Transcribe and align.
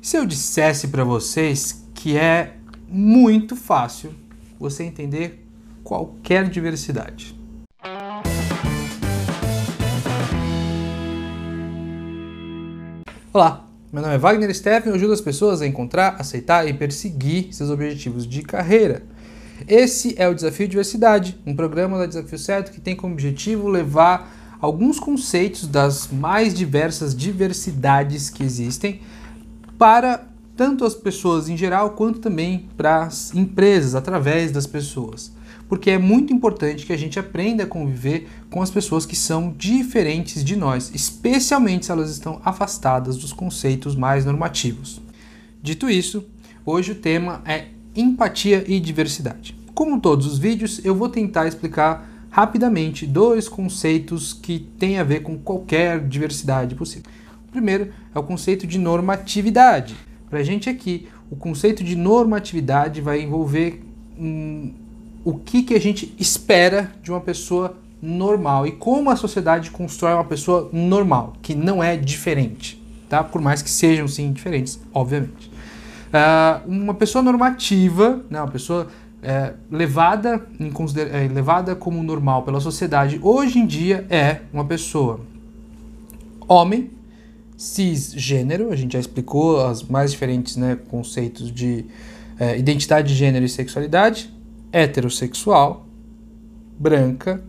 Se 0.00 0.16
eu 0.16 0.24
dissesse 0.24 0.88
para 0.88 1.02
vocês 1.02 1.84
que 1.92 2.16
é 2.16 2.54
muito 2.88 3.56
fácil 3.56 4.14
você 4.58 4.84
entender 4.84 5.44
qualquer 5.82 6.48
diversidade. 6.48 7.36
Olá, 13.32 13.68
meu 13.92 14.00
nome 14.00 14.14
é 14.14 14.18
Wagner 14.18 14.54
Steffen 14.54 14.88
e 14.88 14.92
eu 14.92 14.94
ajudo 14.94 15.12
as 15.12 15.20
pessoas 15.20 15.60
a 15.60 15.66
encontrar, 15.66 16.14
aceitar 16.18 16.66
e 16.68 16.72
perseguir 16.72 17.52
seus 17.52 17.68
objetivos 17.68 18.26
de 18.26 18.42
carreira. 18.42 19.02
Esse 19.66 20.14
é 20.16 20.28
o 20.28 20.34
Desafio 20.34 20.68
Diversidade, 20.68 21.36
um 21.44 21.56
programa 21.56 21.98
da 21.98 22.06
Desafio 22.06 22.38
Certo 22.38 22.70
que 22.70 22.80
tem 22.80 22.94
como 22.94 23.14
objetivo 23.14 23.66
levar 23.66 24.32
alguns 24.60 25.00
conceitos 25.00 25.66
das 25.66 26.08
mais 26.10 26.54
diversas 26.54 27.14
diversidades 27.14 28.30
que 28.30 28.44
existem 28.44 29.00
para 29.78 30.26
tanto 30.56 30.84
as 30.84 30.92
pessoas 30.92 31.48
em 31.48 31.56
geral 31.56 31.90
quanto 31.90 32.18
também 32.18 32.68
para 32.76 33.04
as 33.04 33.32
empresas 33.32 33.94
através 33.94 34.50
das 34.50 34.66
pessoas. 34.66 35.32
Porque 35.68 35.90
é 35.90 35.98
muito 35.98 36.32
importante 36.32 36.84
que 36.84 36.92
a 36.92 36.96
gente 36.96 37.18
aprenda 37.18 37.62
a 37.62 37.66
conviver 37.66 38.26
com 38.50 38.60
as 38.60 38.70
pessoas 38.70 39.06
que 39.06 39.14
são 39.14 39.54
diferentes 39.56 40.42
de 40.42 40.56
nós, 40.56 40.90
especialmente 40.92 41.86
se 41.86 41.92
elas 41.92 42.10
estão 42.10 42.40
afastadas 42.44 43.16
dos 43.16 43.32
conceitos 43.32 43.94
mais 43.94 44.24
normativos. 44.24 45.00
Dito 45.62 45.88
isso, 45.88 46.24
hoje 46.66 46.92
o 46.92 46.96
tema 46.96 47.40
é 47.44 47.66
empatia 47.94 48.64
e 48.66 48.80
diversidade. 48.80 49.56
Como 49.74 50.00
todos 50.00 50.26
os 50.26 50.38
vídeos, 50.38 50.84
eu 50.84 50.94
vou 50.94 51.08
tentar 51.08 51.46
explicar 51.46 52.08
rapidamente 52.30 53.06
dois 53.06 53.48
conceitos 53.48 54.32
que 54.32 54.58
têm 54.58 54.98
a 54.98 55.04
ver 55.04 55.20
com 55.20 55.38
qualquer 55.38 56.00
diversidade 56.00 56.74
possível. 56.74 57.10
Primeiro 57.50 57.92
é 58.14 58.18
o 58.18 58.22
conceito 58.22 58.66
de 58.66 58.78
normatividade. 58.78 59.96
Para 60.28 60.40
a 60.40 60.42
gente 60.42 60.68
aqui, 60.68 61.08
o 61.30 61.36
conceito 61.36 61.82
de 61.82 61.96
normatividade 61.96 63.00
vai 63.00 63.22
envolver 63.22 63.82
hum, 64.18 64.72
o 65.24 65.34
que, 65.34 65.62
que 65.62 65.74
a 65.74 65.80
gente 65.80 66.14
espera 66.18 66.92
de 67.02 67.10
uma 67.10 67.20
pessoa 67.20 67.76
normal 68.00 68.66
e 68.66 68.72
como 68.72 69.10
a 69.10 69.16
sociedade 69.16 69.70
constrói 69.70 70.14
uma 70.14 70.24
pessoa 70.24 70.68
normal, 70.72 71.34
que 71.42 71.54
não 71.54 71.82
é 71.82 71.96
diferente, 71.96 72.82
tá? 73.08 73.24
Por 73.24 73.40
mais 73.40 73.60
que 73.60 73.70
sejam 73.70 74.06
sim 74.06 74.32
diferentes, 74.32 74.78
obviamente. 74.94 75.50
Uh, 76.08 76.70
uma 76.70 76.94
pessoa 76.94 77.22
normativa, 77.22 78.24
né, 78.30 78.40
uma 78.40 78.50
pessoa 78.50 78.88
é, 79.22 79.54
levada, 79.70 80.46
em 80.60 80.72
é, 80.96 81.28
levada 81.28 81.74
como 81.74 82.02
normal 82.02 82.44
pela 82.44 82.60
sociedade 82.60 83.18
hoje 83.22 83.58
em 83.58 83.66
dia 83.66 84.06
é 84.08 84.42
uma 84.52 84.64
pessoa 84.64 85.20
homem, 86.46 86.90
cisgênero, 87.58 88.70
a 88.70 88.76
gente 88.76 88.92
já 88.92 89.00
explicou 89.00 89.68
os 89.68 89.82
mais 89.82 90.12
diferentes 90.12 90.56
né, 90.56 90.78
conceitos 90.88 91.52
de 91.52 91.84
é, 92.38 92.56
identidade 92.56 93.08
de 93.08 93.14
gênero 93.14 93.44
e 93.44 93.48
sexualidade, 93.48 94.32
heterossexual, 94.72 95.84
branca 96.78 97.42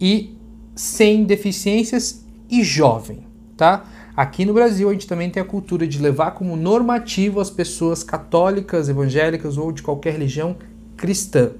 e 0.00 0.36
sem 0.74 1.22
deficiências 1.22 2.26
e 2.50 2.64
jovem, 2.64 3.20
tá? 3.56 3.84
Aqui 4.16 4.44
no 4.44 4.52
Brasil 4.52 4.90
a 4.90 4.92
gente 4.92 5.06
também 5.06 5.30
tem 5.30 5.40
a 5.40 5.46
cultura 5.46 5.86
de 5.86 5.98
levar 5.98 6.32
como 6.32 6.56
normativo 6.56 7.40
as 7.40 7.48
pessoas 7.48 8.02
católicas, 8.02 8.88
evangélicas 8.88 9.56
ou 9.56 9.70
de 9.70 9.82
qualquer 9.82 10.14
religião 10.14 10.56
cristã. 10.96 11.52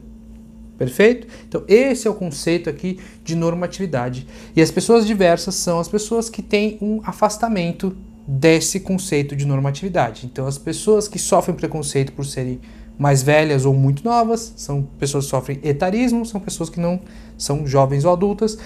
Perfeito? 0.78 1.26
Então, 1.48 1.62
esse 1.68 2.08
é 2.08 2.10
o 2.10 2.14
conceito 2.14 2.68
aqui 2.68 2.98
de 3.24 3.34
normatividade. 3.34 4.26
E 4.56 4.60
as 4.60 4.70
pessoas 4.70 5.06
diversas 5.06 5.54
são 5.54 5.78
as 5.78 5.88
pessoas 5.88 6.28
que 6.28 6.42
têm 6.42 6.78
um 6.80 7.00
afastamento 7.04 7.96
desse 8.26 8.80
conceito 8.80 9.34
de 9.34 9.44
normatividade. 9.44 10.26
Então, 10.26 10.46
as 10.46 10.58
pessoas 10.58 11.08
que 11.08 11.18
sofrem 11.18 11.56
preconceito 11.56 12.12
por 12.12 12.24
serem 12.24 12.60
mais 12.98 13.22
velhas 13.22 13.64
ou 13.64 13.74
muito 13.74 14.04
novas 14.04 14.52
são 14.56 14.82
pessoas 14.98 15.24
que 15.24 15.30
sofrem 15.30 15.60
etarismo, 15.62 16.24
são 16.24 16.40
pessoas 16.40 16.68
que 16.68 16.78
não 16.78 17.00
são 17.36 17.66
jovens 17.66 18.04
ou 18.04 18.12
adultas, 18.12 18.58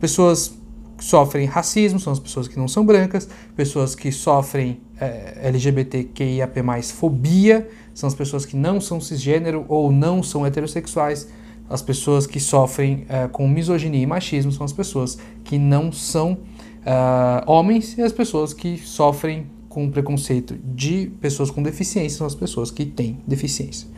pessoas 0.00 0.52
que 0.96 1.04
sofrem 1.04 1.46
racismo 1.46 1.98
são 1.98 2.12
as 2.12 2.20
pessoas 2.20 2.46
que 2.46 2.56
não 2.56 2.68
são 2.68 2.86
brancas, 2.86 3.28
pessoas 3.56 3.94
que 3.94 4.12
sofrem 4.12 4.80
é, 5.00 5.40
LGBTQIAP+, 5.42 6.62
fobia, 6.94 7.68
são 7.92 8.06
as 8.06 8.14
pessoas 8.14 8.46
que 8.46 8.56
não 8.56 8.80
são 8.80 9.00
cisgênero 9.00 9.64
ou 9.68 9.90
não 9.90 10.22
são 10.22 10.46
heterossexuais. 10.46 11.28
As 11.72 11.80
pessoas 11.80 12.26
que 12.26 12.38
sofrem 12.38 13.06
uh, 13.08 13.30
com 13.30 13.48
misoginia 13.48 14.02
e 14.02 14.06
machismo 14.06 14.52
são 14.52 14.62
as 14.62 14.74
pessoas 14.74 15.16
que 15.42 15.56
não 15.58 15.90
são 15.90 16.32
uh, 16.32 17.50
homens 17.50 17.96
e 17.96 18.02
as 18.02 18.12
pessoas 18.12 18.52
que 18.52 18.76
sofrem 18.76 19.46
com 19.70 19.90
preconceito 19.90 20.54
de 20.62 21.10
pessoas 21.18 21.50
com 21.50 21.62
deficiência 21.62 22.18
são 22.18 22.26
as 22.26 22.34
pessoas 22.34 22.70
que 22.70 22.84
têm 22.84 23.20
deficiência. 23.26 23.88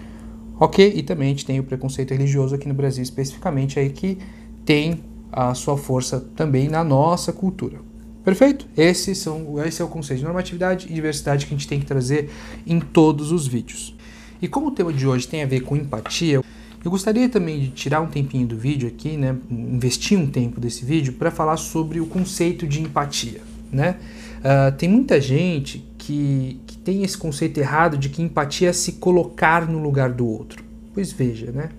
Ok? 0.61 0.93
E 0.95 1.03
também 1.03 1.27
a 1.27 1.31
gente 1.31 1.45
tem 1.45 1.59
o 1.59 1.65
preconceito 1.65 2.13
religioso 2.13 2.55
aqui 2.55 2.69
no 2.69 2.75
Brasil 2.75 3.03
especificamente 3.03 3.77
aí 3.81 3.91
que 3.91 4.19
tem 4.65 5.01
a 5.33 5.53
sua 5.53 5.77
força 5.77 6.21
também 6.37 6.69
na 6.69 6.85
nossa 6.85 7.33
cultura. 7.33 7.79
Perfeito? 8.23 8.69
Esse, 8.77 9.17
são, 9.17 9.61
esse 9.67 9.83
é 9.83 9.85
o 9.85 9.89
conceito 9.89 10.21
de 10.21 10.25
normatividade 10.25 10.87
e 10.89 10.95
diversidade 10.95 11.45
que 11.45 11.53
a 11.53 11.57
gente 11.57 11.67
tem 11.67 11.81
que 11.81 11.87
trazer 11.87 12.31
em 12.65 12.79
todos 12.79 13.33
os 13.33 13.49
vídeos. 13.49 13.97
E 14.41 14.47
como 14.47 14.69
o 14.69 14.71
tema 14.71 14.93
de 14.93 15.09
hoje 15.09 15.27
tem 15.27 15.43
a 15.43 15.47
ver 15.47 15.63
com 15.63 15.77
empatia, 15.77 16.41
eu 16.85 16.91
gostaria 16.91 17.29
também 17.29 17.61
de 17.61 17.69
tirar 17.69 18.01
um 18.01 18.07
tempinho 18.07 18.47
do 18.47 18.57
vídeo 18.57 18.87
aqui, 18.87 19.17
né, 19.17 19.35
investir 19.51 20.19
um 20.19 20.27
tempo 20.27 20.61
desse 20.61 20.85
vídeo 20.85 21.15
para 21.15 21.31
falar 21.31 21.57
sobre 21.57 22.01
o 22.01 22.07
conceito 22.07 22.67
de 22.67 22.83
empatia. 22.83 23.41
Né? 23.73 23.97
Uh, 24.41 24.77
tem 24.77 24.89
muita 24.89 25.21
gente 25.21 25.85
que, 25.97 26.61
que 26.67 26.77
tem 26.77 27.03
esse 27.03 27.17
conceito 27.17 27.59
errado 27.59 27.97
de 27.97 28.11
que 28.11 28.21
empatia 28.21 28.69
é 28.69 28.73
se 28.73 28.93
colocar 28.93 29.67
no 29.67 29.83
lugar 29.83 30.13
do 30.13 30.27
outro. 30.27 30.63
Pois 30.93 31.11
veja, 31.11 31.51
né? 31.51 31.71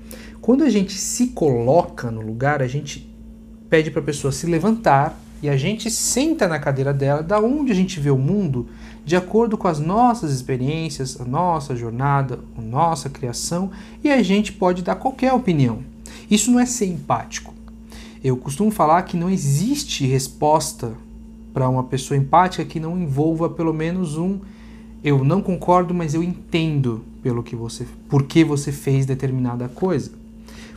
Quando 0.42 0.64
a 0.64 0.70
gente 0.70 0.94
se 0.94 1.28
coloca 1.28 2.12
no 2.12 2.22
lugar, 2.22 2.62
a 2.62 2.68
gente 2.68 3.10
pede 3.70 3.90
para 3.90 4.02
a 4.02 4.04
pessoa 4.04 4.32
se 4.32 4.46
levantar 4.46 5.20
e 5.42 5.50
a 5.50 5.56
gente 5.56 5.90
senta 5.90 6.48
na 6.48 6.60
cadeira 6.60 6.94
dela, 6.94 7.22
da 7.22 7.40
onde 7.40 7.72
a 7.72 7.76
gente 7.76 8.00
vê 8.00 8.10
o 8.10 8.18
mundo, 8.18 8.68
de 9.06 9.16
acordo 9.16 9.58
com 9.58 9.68
as 9.68 9.80
nossas 9.80 10.32
experiências, 10.32 11.22
a 11.22 11.24
nossa 11.24 11.76
jornada, 11.76 12.40
a 12.58 12.62
nossa 12.62 13.10
criação, 13.10 13.72
e 14.04 14.12
a 14.12 14.22
gente 14.24 14.52
pode 14.52 14.82
dar 14.82 14.96
qualquer 14.96 15.32
opinião. 15.32 15.80
Isso 16.30 16.52
não 16.52 16.60
é 16.60 16.66
ser 16.66 16.88
empático. 16.88 17.54
Eu 18.24 18.36
costumo 18.36 18.72
falar 18.72 19.04
que 19.04 19.16
não 19.16 19.30
existe 19.30 20.06
resposta 20.06 20.94
para 21.54 21.70
uma 21.70 21.84
pessoa 21.84 22.18
empática 22.18 22.66
que 22.66 22.80
não 22.80 22.98
envolva 22.98 23.50
pelo 23.50 23.74
menos 23.74 24.18
um 24.18 24.40
eu 25.04 25.24
não 25.24 25.40
concordo, 25.40 25.94
mas 25.94 26.16
eu 26.16 26.24
entendo 26.24 27.06
pelo 27.22 27.44
que 27.44 27.56
você, 27.56 27.86
por 28.10 28.24
que 28.24 28.44
você 28.44 28.72
fez 28.72 29.06
determinada 29.06 29.70
coisa. 29.70 30.12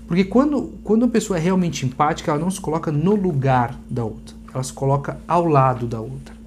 Porque 0.06 0.22
quando, 0.22 0.74
quando 0.84 1.06
a 1.06 1.08
pessoa 1.08 1.38
é 1.38 1.40
realmente 1.40 1.86
empática, 1.86 2.30
ela 2.30 2.38
não 2.38 2.50
se 2.50 2.60
coloca 2.60 2.92
no 2.92 3.14
lugar 3.14 3.80
da 3.88 4.04
outra 4.04 4.38
ela 4.52 4.62
se 4.62 4.72
coloca 4.72 5.20
ao 5.26 5.46
lado 5.46 5.86
da 5.86 6.00
outra. 6.00 6.37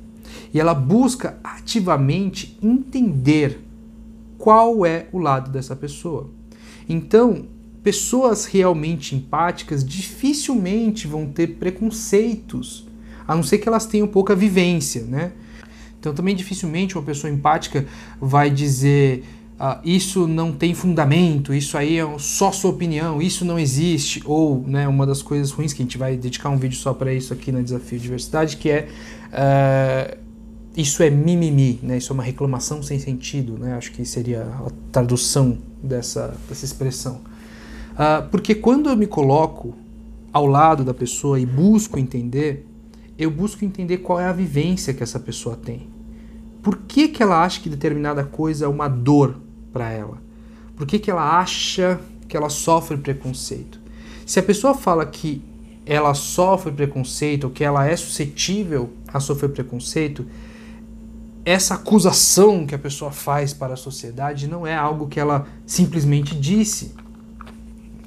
E 0.53 0.59
ela 0.59 0.73
busca 0.73 1.37
ativamente 1.43 2.57
entender 2.61 3.59
qual 4.37 4.85
é 4.85 5.07
o 5.11 5.19
lado 5.19 5.51
dessa 5.51 5.75
pessoa. 5.75 6.29
Então, 6.89 7.45
pessoas 7.83 8.45
realmente 8.45 9.15
empáticas 9.15 9.83
dificilmente 9.83 11.07
vão 11.07 11.27
ter 11.27 11.55
preconceitos, 11.55 12.87
a 13.27 13.35
não 13.35 13.43
ser 13.43 13.59
que 13.59 13.67
elas 13.67 13.85
tenham 13.85 14.07
pouca 14.07 14.35
vivência, 14.35 15.03
né? 15.03 15.31
Então, 15.99 16.13
também 16.13 16.35
dificilmente 16.35 16.97
uma 16.97 17.03
pessoa 17.03 17.31
empática 17.31 17.85
vai 18.19 18.49
dizer 18.49 19.23
uh, 19.59 19.79
isso 19.85 20.27
não 20.27 20.51
tem 20.51 20.73
fundamento, 20.73 21.53
isso 21.53 21.77
aí 21.77 21.99
é 21.99 22.17
só 22.17 22.51
sua 22.51 22.71
opinião, 22.71 23.21
isso 23.21 23.45
não 23.45 23.59
existe, 23.59 24.21
ou 24.25 24.63
né, 24.67 24.87
uma 24.87 25.05
das 25.05 25.21
coisas 25.21 25.51
ruins 25.51 25.71
que 25.71 25.83
a 25.83 25.85
gente 25.85 25.99
vai 25.99 26.17
dedicar 26.17 26.49
um 26.49 26.57
vídeo 26.57 26.77
só 26.77 26.93
para 26.93 27.13
isso 27.13 27.31
aqui 27.31 27.51
na 27.51 27.61
Desafio 27.61 27.99
de 27.99 28.03
Diversidade, 28.03 28.57
que 28.57 28.69
é 28.69 28.87
uh, 29.27 30.20
isso 30.75 31.03
é 31.03 31.09
mimimi, 31.09 31.79
né, 31.83 31.97
isso 31.97 32.11
é 32.11 32.13
uma 32.13 32.23
reclamação 32.23 32.81
sem 32.81 32.97
sentido, 32.97 33.57
né, 33.57 33.73
acho 33.73 33.91
que 33.91 34.05
seria 34.05 34.43
a 34.43 34.71
tradução 34.91 35.57
dessa, 35.83 36.35
dessa 36.47 36.65
expressão. 36.65 37.21
Uh, 37.91 38.27
porque 38.29 38.55
quando 38.55 38.89
eu 38.89 38.95
me 38.95 39.05
coloco 39.05 39.75
ao 40.31 40.45
lado 40.45 40.83
da 40.83 40.93
pessoa 40.93 41.39
e 41.39 41.45
busco 41.45 41.99
entender, 41.99 42.65
eu 43.17 43.29
busco 43.29 43.65
entender 43.65 43.97
qual 43.97 44.19
é 44.19 44.25
a 44.25 44.31
vivência 44.31 44.93
que 44.93 45.03
essa 45.03 45.19
pessoa 45.19 45.55
tem. 45.55 45.89
Por 46.61 46.77
que, 46.77 47.09
que 47.09 47.21
ela 47.21 47.43
acha 47.43 47.59
que 47.59 47.69
determinada 47.69 48.23
coisa 48.23 48.65
é 48.65 48.67
uma 48.67 48.87
dor 48.87 49.39
para 49.73 49.91
ela? 49.91 50.21
Por 50.75 50.87
que, 50.87 50.99
que 50.99 51.11
ela 51.11 51.39
acha 51.39 51.99
que 52.27 52.37
ela 52.37 52.49
sofre 52.49 52.97
preconceito? 52.97 53.79
Se 54.25 54.39
a 54.39 54.43
pessoa 54.43 54.73
fala 54.73 55.05
que 55.05 55.41
ela 55.85 56.13
sofre 56.13 56.71
preconceito, 56.71 57.45
ou 57.45 57.49
que 57.49 57.63
ela 57.63 57.85
é 57.85 57.95
suscetível 57.95 58.91
a 59.07 59.19
sofrer 59.19 59.49
preconceito, 59.49 60.25
essa 61.43 61.75
acusação 61.75 62.65
que 62.65 62.75
a 62.75 62.79
pessoa 62.79 63.11
faz 63.11 63.53
para 63.53 63.73
a 63.73 63.77
sociedade 63.77 64.47
não 64.47 64.65
é 64.65 64.75
algo 64.75 65.07
que 65.07 65.19
ela 65.19 65.47
simplesmente 65.65 66.35
disse, 66.35 66.93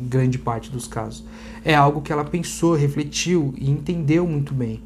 em 0.00 0.06
grande 0.06 0.38
parte 0.38 0.70
dos 0.70 0.86
casos. 0.86 1.24
É 1.64 1.74
algo 1.74 2.00
que 2.00 2.12
ela 2.12 2.24
pensou, 2.24 2.74
refletiu 2.74 3.52
e 3.56 3.70
entendeu 3.70 4.26
muito 4.26 4.54
bem. 4.54 4.80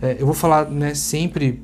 É, 0.00 0.16
eu 0.20 0.26
vou 0.26 0.34
falar 0.34 0.70
né, 0.70 0.94
sempre 0.94 1.62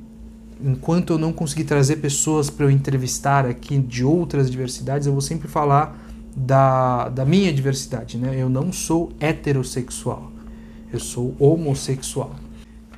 enquanto 0.62 1.14
eu 1.14 1.18
não 1.18 1.32
conseguir 1.32 1.64
trazer 1.64 1.96
pessoas 1.96 2.50
para 2.50 2.66
eu 2.66 2.70
entrevistar 2.70 3.46
aqui 3.46 3.78
de 3.78 4.04
outras 4.04 4.50
diversidades, 4.50 5.06
eu 5.06 5.12
vou 5.12 5.22
sempre 5.22 5.48
falar 5.48 5.98
da, 6.36 7.08
da 7.08 7.24
minha 7.24 7.52
diversidade, 7.52 8.18
né? 8.18 8.34
Eu 8.36 8.48
não 8.48 8.72
sou 8.72 9.10
heterossexual, 9.18 10.30
eu 10.92 11.00
sou 11.00 11.34
homossexual. 11.38 12.34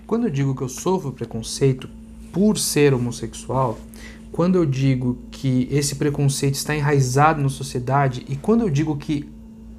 Quando 0.07 0.25
eu 0.25 0.31
digo 0.31 0.55
que 0.55 0.63
eu 0.63 0.69
sofro 0.69 1.13
preconceito 1.13 1.89
por 2.33 2.59
ser 2.59 2.95
homossexual, 2.95 3.79
quando 4.33 4.57
eu 4.57 4.65
digo 4.65 5.19
que 5.31 5.69
esse 5.71 5.97
preconceito 5.97 6.55
está 6.55 6.75
enraizado 6.75 7.43
na 7.43 7.51
sociedade 7.51 8.25
e 8.29 8.35
quando 8.35 8.63
eu 8.63 8.71
digo 8.71 8.97
que 8.97 9.29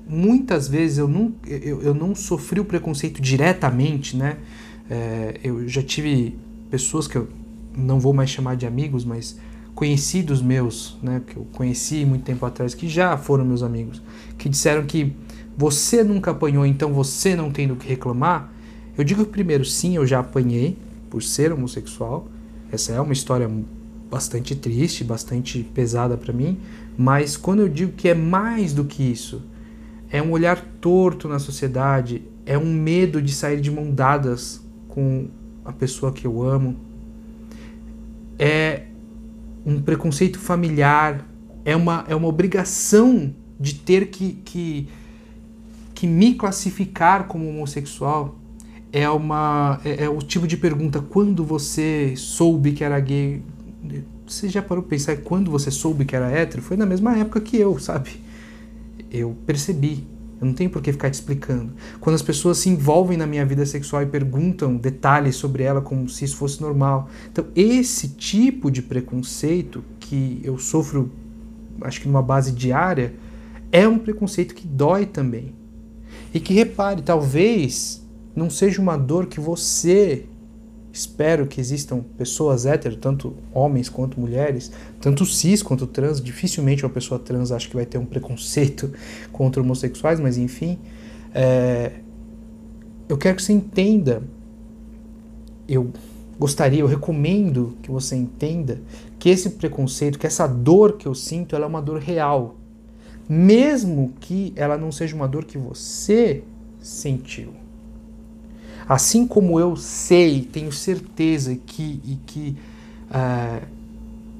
muitas 0.08 0.68
vezes 0.68 1.00
eu 1.00 1.08
não, 1.08 1.34
eu, 1.46 1.82
eu 1.82 1.94
não 1.94 2.14
sofri 2.14 2.60
o 2.60 2.66
preconceito 2.66 3.22
diretamente, 3.22 4.16
né? 4.16 4.38
É, 4.90 5.40
eu 5.44 5.68
já 5.68 5.82
tive 5.82 6.38
pessoas 6.70 7.08
que 7.08 7.18
eu 7.18 7.28
não 7.76 8.00
vou 8.00 8.14
mais 8.14 8.30
chamar 8.30 8.56
de 8.56 8.68
amigos, 8.68 9.04
mas 9.04 9.40
conhecidos 9.74 10.42
meus, 10.42 10.98
né, 11.02 11.22
que 11.26 11.36
eu 11.36 11.48
conheci 11.54 12.06
muito 12.06 12.24
tempo 12.24 12.46
atrás, 12.46 12.76
que 12.76 12.88
já 12.88 13.18
foram 13.18 13.44
meus 13.44 13.64
amigos, 13.64 14.02
que 14.38 14.48
disseram 14.48 14.86
que 14.86 15.16
você 15.58 16.04
nunca 16.04 16.32
apanhou, 16.32 16.66
então 16.66 16.94
você 16.94 17.36
não 17.36 17.52
tem 17.52 17.68
do 17.68 17.76
que 17.76 17.88
reclamar. 17.88 18.52
Eu 18.98 19.04
digo 19.04 19.26
primeiro, 19.26 19.66
sim, 19.66 19.96
eu 19.96 20.06
já 20.06 20.20
apanhei 20.20 20.78
por 21.10 21.24
ser 21.24 21.52
homossexual. 21.52 22.28
Essa 22.74 22.94
é 22.94 23.00
uma 23.00 23.14
história 23.14 23.48
bastante 24.10 24.56
triste, 24.56 25.04
bastante 25.04 25.62
pesada 25.62 26.18
para 26.18 26.34
mim, 26.34 26.60
mas 26.98 27.38
quando 27.38 27.60
eu 27.60 27.70
digo 27.70 27.92
que 27.92 28.10
é 28.10 28.16
mais 28.16 28.74
do 28.74 28.84
que 28.84 29.04
isso, 29.04 29.44
é 30.10 30.20
um 30.20 30.32
olhar 30.32 30.60
torto 30.82 31.28
na 31.28 31.38
sociedade, 31.38 32.24
é 32.48 32.58
um 32.58 32.74
medo 32.74 33.22
de 33.22 33.32
sair 33.32 33.62
de 33.62 33.70
mão 33.70 33.92
dadas 33.92 34.60
com 34.88 35.28
a 35.64 35.72
pessoa 35.72 36.12
que 36.12 36.26
eu 36.26 36.42
amo, 36.42 36.76
é 38.40 38.88
um 39.64 39.80
preconceito 39.80 40.40
familiar, 40.40 41.30
é 41.64 41.76
uma, 41.76 42.06
é 42.08 42.16
uma 42.16 42.28
obrigação 42.28 43.36
de 43.60 43.76
ter 43.76 44.08
que, 44.08 44.34
que, 44.44 44.90
que 45.94 46.08
me 46.08 46.34
classificar 46.34 47.28
como 47.28 47.48
homossexual. 47.48 48.40
É, 48.94 49.10
uma, 49.10 49.82
é, 49.84 50.04
é 50.04 50.10
o 50.10 50.20
tipo 50.20 50.46
de 50.46 50.56
pergunta: 50.56 51.02
quando 51.02 51.44
você 51.44 52.14
soube 52.16 52.74
que 52.74 52.84
era 52.84 53.00
gay? 53.00 53.42
Você 54.28 54.48
já 54.48 54.62
parou 54.62 54.84
para 54.84 54.92
pensar 54.92 55.18
quando 55.18 55.50
você 55.50 55.72
soube 55.72 56.06
que 56.06 56.16
era 56.16 56.30
hétero? 56.30 56.62
Foi 56.62 56.78
na 56.78 56.86
mesma 56.86 57.18
época 57.18 57.42
que 57.42 57.58
eu, 57.58 57.80
sabe? 57.80 58.22
Eu 59.12 59.36
percebi. 59.48 60.06
Eu 60.40 60.48
não 60.48 60.54
tenho 60.54 60.70
por 60.70 60.82
que 60.82 60.92
ficar 60.92 61.10
te 61.10 61.16
explicando. 61.16 61.74
Quando 62.00 62.16
as 62.16 62.22
pessoas 62.22 62.60
se 62.60 62.70
envolvem 62.70 63.18
na 63.18 63.26
minha 63.26 63.46
vida 63.46 63.66
sexual 63.66 64.04
e 64.04 64.06
perguntam 64.06 64.76
detalhes 64.76 65.38
sobre 65.38 65.64
ela 65.64 65.82
como 65.82 66.08
se 66.08 66.26
isso 66.26 66.38
fosse 66.38 66.62
normal. 66.62 67.10
Então, 67.32 67.46
esse 67.56 68.10
tipo 68.10 68.70
de 68.70 68.82
preconceito 68.82 69.84
que 70.00 70.40
eu 70.44 70.58
sofro, 70.60 71.12
acho 71.82 72.02
que 72.02 72.08
numa 72.08 72.22
base 72.22 72.52
diária, 72.52 73.14
é 73.72 73.88
um 73.88 73.98
preconceito 73.98 74.54
que 74.54 74.68
dói 74.68 75.06
também. 75.06 75.56
E 76.34 76.40
que 76.40 76.54
repare, 76.54 77.02
talvez 77.02 78.03
não 78.36 78.50
seja 78.50 78.82
uma 78.82 78.98
dor 78.98 79.28
que 79.28 79.40
você 79.40 80.28
Espero 80.94 81.48
que 81.48 81.60
existam 81.60 82.04
pessoas 82.20 82.68
héteros, 82.68 83.00
tanto 83.02 83.34
homens 83.52 83.90
quanto 83.90 84.20
mulheres, 84.20 84.72
tanto 85.02 85.26
cis 85.26 85.64
quanto 85.64 85.88
trans. 85.88 86.22
Dificilmente 86.22 86.86
uma 86.86 86.92
pessoa 86.92 87.20
trans 87.20 87.52
acha 87.52 87.68
que 87.68 87.76
vai 87.76 87.84
ter 87.84 87.98
um 87.98 88.06
preconceito 88.06 88.94
contra 89.34 89.60
homossexuais, 89.60 90.20
mas 90.20 90.38
enfim. 90.38 90.78
É, 91.34 91.94
eu 93.10 93.18
quero 93.18 93.36
que 93.36 93.42
você 93.42 93.54
entenda. 93.54 94.22
Eu 95.68 95.92
gostaria, 96.38 96.82
eu 96.82 96.88
recomendo 96.88 97.76
que 97.82 97.90
você 97.90 98.16
entenda 98.16 98.80
que 99.18 99.30
esse 99.30 99.50
preconceito, 99.50 100.20
que 100.20 100.28
essa 100.28 100.46
dor 100.46 100.94
que 100.98 101.08
eu 101.08 101.16
sinto, 101.16 101.56
ela 101.56 101.66
é 101.66 101.68
uma 101.68 101.82
dor 101.82 102.00
real. 102.00 102.56
Mesmo 103.28 104.14
que 104.20 104.54
ela 104.56 104.78
não 104.78 104.92
seja 104.92 105.16
uma 105.16 105.28
dor 105.28 105.44
que 105.44 105.58
você 105.58 106.44
sentiu. 106.80 107.63
Assim 108.88 109.26
como 109.26 109.60
eu 109.60 109.76
sei, 109.76 110.42
tenho 110.42 110.72
certeza 110.72 111.56
que, 111.56 112.02
e 112.04 112.18
que 112.26 112.58
uh, 113.10 113.66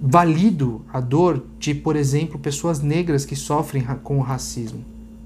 valido 0.02 0.82
a 0.92 1.00
dor 1.00 1.46
de, 1.58 1.74
por 1.74 1.96
exemplo, 1.96 2.38
pessoas 2.38 2.82
negras 2.82 3.26
que 3.26 3.36
sofrem 3.36 3.84
com 4.04 4.18
o 4.18 4.22
racismo, 4.22 4.84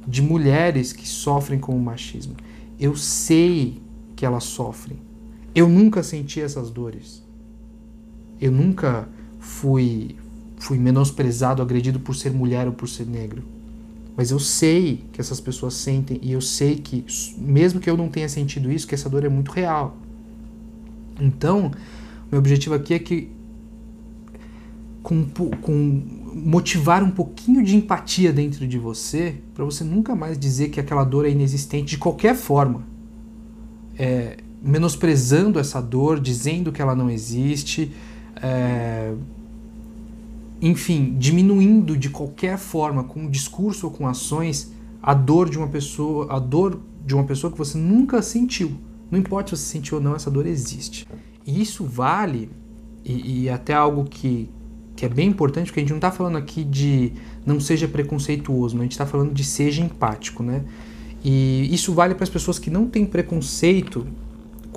de 0.08 0.22
mulheres 0.22 0.94
que 0.94 1.08
sofrem 1.08 1.60
com 1.60 1.76
o 1.76 1.80
machismo. 1.80 2.36
Eu 2.80 2.96
sei 2.96 3.82
que 4.16 4.26
elas 4.26 4.44
sofrem. 4.44 4.98
Eu 5.56 5.68
nunca 5.68 6.04
senti 6.04 6.40
essas 6.40 6.70
dores. 6.70 7.24
Eu 8.40 8.52
nunca 8.52 9.10
fui, 9.40 10.16
fui 10.58 10.78
menosprezado, 10.78 11.62
agredido 11.62 12.00
por 12.00 12.16
ser 12.16 12.32
mulher 12.32 12.68
ou 12.68 12.74
por 12.74 12.88
ser 12.88 13.08
negro. 13.08 13.44
Mas 14.18 14.32
eu 14.32 14.40
sei 14.40 15.04
que 15.14 15.22
essas 15.22 15.40
pessoas 15.40 15.76
sentem 15.76 16.20
e 16.24 16.32
eu 16.32 16.42
sei 16.42 16.76
que, 16.78 17.06
mesmo 17.38 17.80
que 17.80 17.88
eu 17.88 17.96
não 17.96 18.10
tenha 18.10 18.28
sentido 18.28 18.72
isso, 18.72 18.88
que 18.88 18.96
essa 18.96 19.08
dor 19.08 19.24
é 19.24 19.30
muito 19.30 19.52
real. 19.52 19.96
Então, 21.22 21.72
meu 22.32 22.40
objetivo 22.40 22.74
aqui 22.74 22.96
é 22.96 23.00
que 23.00 23.30
com, 25.04 25.24
com 25.62 26.04
motivar 26.34 27.04
um 27.04 27.12
pouquinho 27.12 27.64
de 27.64 27.76
empatia 27.76 28.34
dentro 28.34 28.68
de 28.68 28.80
você, 28.80 29.36
para 29.54 29.64
você 29.64 29.84
nunca 29.84 30.16
mais 30.16 30.38
dizer 30.38 30.70
que 30.70 30.80
aquela 30.80 31.04
dor 31.04 31.26
é 31.26 31.30
inexistente 31.30 31.92
de 31.92 31.98
qualquer 32.00 32.36
forma. 32.36 32.88
É, 33.96 34.38
menosprezando 34.62 35.60
essa 35.60 35.80
dor, 35.80 36.20
dizendo 36.20 36.72
que 36.72 36.82
ela 36.82 36.96
não 36.96 37.10
existe, 37.10 37.92
é, 38.42 39.14
enfim, 40.62 41.16
diminuindo 41.18 41.96
de 41.96 42.10
qualquer 42.10 42.58
forma, 42.58 43.04
com 43.04 43.30
discurso 43.30 43.88
ou 43.88 43.94
com 43.94 44.08
ações, 44.08 44.72
a 45.02 45.14
dor 45.14 45.50
de 45.50 45.58
uma 45.58 45.68
pessoa, 45.68 46.28
a 46.34 46.40
dor 46.40 46.80
de 47.06 47.14
uma 47.14 47.24
pessoa 47.24 47.52
que 47.52 47.58
você 47.58 47.78
nunca 47.78 48.22
sentiu. 48.22 48.72
Não 49.10 49.20
importa 49.20 49.56
se 49.56 49.64
você 49.64 49.72
sentiu 49.74 49.98
ou 49.98 50.04
não, 50.04 50.16
essa 50.16 50.30
dor 50.30 50.46
existe. 50.46 51.08
E 51.46 51.62
isso 51.62 51.86
vale, 51.86 52.50
e, 53.06 53.44
e 53.44 53.50
até 53.50 53.74
algo 53.74 54.04
que, 54.04 54.50
que 54.96 55.06
é 55.06 55.10
bem 55.10 55.30
importante, 55.30 55.68
porque 55.68 55.80
a 55.80 55.84
gente 55.84 55.92
não 55.92 55.98
está 55.98 56.12
falando 56.12 56.38
aqui 56.38 56.64
de 56.64 57.14
não 57.46 57.60
seja 57.60 57.88
preconceituoso, 57.88 58.78
a 58.78 58.82
gente 58.82 58.92
está 58.92 59.06
falando 59.06 59.34
de 59.34 59.44
seja 59.44 59.82
empático, 59.82 60.44
né? 60.44 60.66
E 61.24 61.74
isso 61.74 61.94
vale 61.94 62.16
para 62.16 62.24
as 62.24 62.30
pessoas 62.30 62.60
que 62.60 62.70
não 62.70 62.88
têm 62.88 63.06
preconceito 63.06 64.06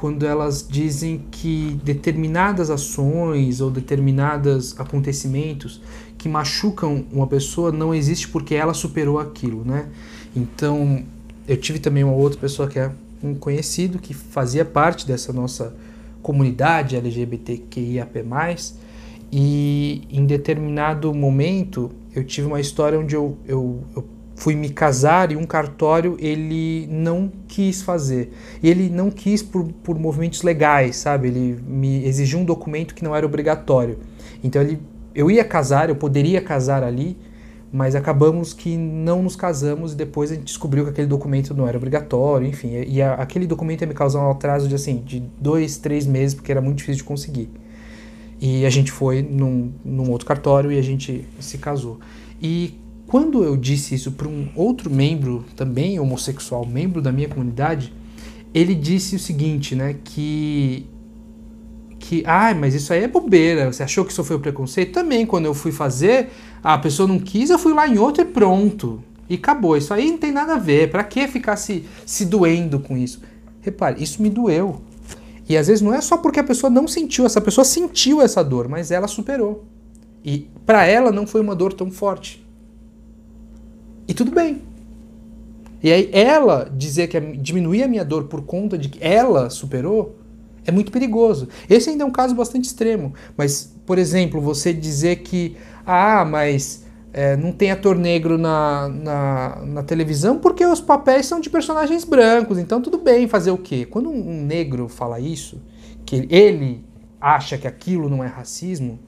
quando 0.00 0.25
elas 0.25 0.67
dizem 0.67 1.26
que 1.31 1.79
determinadas 1.85 2.70
ações 2.70 3.61
ou 3.61 3.70
determinados 3.70 4.75
acontecimentos 4.81 5.79
que 6.17 6.26
machucam 6.26 7.05
uma 7.12 7.26
pessoa 7.26 7.70
não 7.70 7.94
existe 7.94 8.27
porque 8.27 8.55
ela 8.55 8.72
superou 8.72 9.19
aquilo, 9.19 9.63
né? 9.63 9.91
Então, 10.34 11.05
eu 11.46 11.56
tive 11.58 11.79
também 11.79 12.03
uma 12.03 12.15
outra 12.15 12.41
pessoa 12.41 12.67
que 12.67 12.79
é 12.79 12.91
um 13.22 13.34
conhecido 13.34 13.98
que 13.98 14.15
fazia 14.15 14.65
parte 14.65 15.06
dessa 15.06 15.34
nossa 15.34 15.77
comunidade 16.22 16.96
LGBTQIAP+, 16.96 18.25
e 19.31 20.03
em 20.10 20.25
determinado 20.25 21.13
momento 21.13 21.91
eu 22.15 22.25
tive 22.25 22.46
uma 22.46 22.58
história 22.58 22.98
onde 22.98 23.15
eu, 23.15 23.36
eu, 23.46 23.84
eu 23.94 24.08
fui 24.41 24.56
me 24.56 24.70
casar 24.70 25.31
e 25.31 25.37
um 25.37 25.44
cartório 25.44 26.17
ele 26.19 26.89
não 26.91 27.31
quis 27.47 27.82
fazer. 27.82 28.32
E 28.63 28.70
ele 28.70 28.89
não 28.89 29.11
quis 29.11 29.43
por, 29.43 29.65
por 29.85 29.99
movimentos 29.99 30.43
legais, 30.43 30.97
sabe? 30.97 31.29
Ele 31.29 31.63
me 31.63 32.06
exigiu 32.06 32.39
um 32.39 32.44
documento 32.44 32.94
que 32.94 33.05
não 33.05 33.15
era 33.15 33.27
obrigatório. 33.27 33.99
Então 34.43 34.63
ele, 34.63 34.81
eu 35.15 35.31
ia 35.31 35.44
casar, 35.44 35.91
eu 35.91 35.94
poderia 35.97 36.41
casar 36.41 36.82
ali, 36.82 37.19
mas 37.70 37.94
acabamos 37.94 38.55
que 38.55 38.79
não 38.79 39.23
nos 39.23 39.37
casamos 39.37 39.93
e 39.93 39.97
depois 39.97 40.32
a 40.32 40.35
gente 40.35 40.44
descobriu 40.44 40.85
que 40.85 40.91
aquele 40.91 41.06
documento 41.06 41.53
não 41.53 41.69
era 41.69 41.77
obrigatório, 41.77 42.47
enfim. 42.49 42.82
E 42.89 43.03
a, 43.03 43.15
aquele 43.17 43.47
documento 43.47 43.82
ia 43.82 43.87
me 43.87 43.94
causar 43.94 44.27
um 44.27 44.31
atraso 44.31 44.67
de 44.67 44.75
assim, 44.75 45.03
de 45.05 45.20
dois, 45.39 45.77
três 45.77 46.06
meses, 46.06 46.35
porque 46.35 46.51
era 46.51 46.63
muito 46.63 46.79
difícil 46.79 47.03
de 47.03 47.05
conseguir. 47.05 47.51
E 48.41 48.65
a 48.65 48.70
gente 48.70 48.91
foi 48.91 49.20
num, 49.20 49.70
num 49.85 50.11
outro 50.11 50.27
cartório 50.27 50.73
e 50.73 50.79
a 50.79 50.82
gente 50.82 51.27
se 51.39 51.59
casou. 51.59 52.01
E 52.41 52.80
quando 53.10 53.43
eu 53.43 53.56
disse 53.56 53.93
isso 53.93 54.12
para 54.12 54.29
um 54.29 54.48
outro 54.55 54.88
membro, 54.88 55.44
também 55.56 55.98
homossexual, 55.98 56.64
membro 56.64 57.02
da 57.02 57.10
minha 57.10 57.29
comunidade, 57.29 57.93
ele 58.55 58.72
disse 58.72 59.17
o 59.17 59.19
seguinte, 59.19 59.74
né, 59.74 59.96
que 60.05 60.86
que, 61.98 62.22
ah, 62.24 62.55
mas 62.55 62.72
isso 62.72 62.93
aí 62.93 63.02
é 63.02 63.08
bobeira, 63.08 63.72
você 63.72 63.82
achou 63.82 64.05
que 64.05 64.12
isso 64.12 64.22
foi 64.22 64.36
o 64.36 64.38
preconceito? 64.40 64.93
Também, 64.93 65.26
quando 65.26 65.46
eu 65.46 65.55
fui 65.55 65.72
fazer, 65.72 66.31
a 66.62 66.79
pessoa 66.79 67.08
não 67.08 67.19
quis, 67.19 67.50
eu 67.50 67.58
fui 67.58 67.74
lá 67.74 67.88
em 67.88 67.98
outro 67.98 68.22
e 68.22 68.26
pronto. 68.26 69.02
E 69.29 69.34
acabou. 69.34 69.76
Isso 69.76 69.93
aí 69.93 70.08
não 70.08 70.19
tem 70.19 70.31
nada 70.31 70.55
a 70.55 70.58
ver. 70.58 70.90
Para 70.90 71.02
que 71.02 71.26
ficar 71.26 71.56
se, 71.56 71.84
se 72.06 72.24
doendo 72.24 72.79
com 72.79 72.96
isso? 72.96 73.20
Repare, 73.60 74.02
isso 74.02 74.22
me 74.22 74.31
doeu. 74.31 74.82
E 75.48 75.56
às 75.56 75.67
vezes 75.67 75.82
não 75.82 75.93
é 75.93 76.00
só 76.00 76.17
porque 76.17 76.38
a 76.38 76.44
pessoa 76.44 76.70
não 76.70 76.86
sentiu, 76.86 77.26
essa 77.26 77.40
pessoa 77.40 77.64
sentiu 77.64 78.22
essa 78.22 78.43
dor, 78.43 78.69
mas 78.69 78.93
ela 78.93 79.08
superou. 79.08 79.64
E 80.24 80.48
para 80.64 80.86
ela 80.86 81.10
não 81.10 81.26
foi 81.26 81.40
uma 81.40 81.56
dor 81.56 81.72
tão 81.72 81.90
forte. 81.90 82.48
E 84.10 84.14
tudo 84.14 84.32
bem. 84.32 84.60
E 85.81 85.93
aí 85.93 86.10
ela 86.12 86.69
dizer 86.76 87.06
que 87.06 87.20
diminuir 87.20 87.84
a 87.84 87.88
minha 87.88 88.05
dor 88.05 88.24
por 88.24 88.43
conta 88.43 88.76
de 88.76 88.88
que 88.88 88.98
ela 89.00 89.48
superou 89.48 90.17
É 90.67 90.72
muito 90.72 90.90
perigoso. 90.90 91.48
Esse 91.69 91.90
ainda 91.90 92.02
é 92.02 92.06
um 92.06 92.10
caso 92.10 92.34
bastante 92.34 92.64
extremo. 92.64 93.14
Mas, 93.36 93.72
por 93.86 93.98
exemplo, 93.98 94.40
você 94.40 94.74
dizer 94.74 95.20
que, 95.20 95.56
ah, 95.86 96.24
mas 96.24 96.84
é, 97.12 97.36
não 97.36 97.52
tem 97.52 97.70
ator 97.70 97.96
negro 97.96 98.36
na, 98.36 98.88
na, 98.88 99.62
na, 99.64 99.82
televisão 99.84 100.38
porque 100.38 100.67
os 100.67 100.81
papéis 100.81 101.26
são 101.26 101.40
de 101.40 101.48
personagens 101.48 102.05
brancos, 102.05 102.58
então 102.58 102.82
tudo 102.82 102.98
bem 102.98 103.26
fazer 103.26 103.52
o 103.52 103.58
quê? 103.58 103.86
Quando 103.88 104.10
um 104.10 104.44
negro 104.44 104.88
fala 104.88 105.19
isso, 105.19 105.62
que 106.05 106.26
ele 106.29 106.84
acha 107.20 107.56
que 107.56 107.67
aquilo 107.67 108.08
não 108.08 108.22
é 108.22 108.26
racismo, 108.26 108.98